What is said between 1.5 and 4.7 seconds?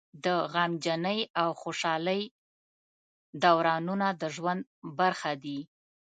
خوشحالۍ دورانونه د ژوند